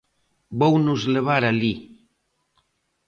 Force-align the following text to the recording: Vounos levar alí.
Vounos 0.59 1.01
levar 1.15 1.43
alí. 1.45 1.73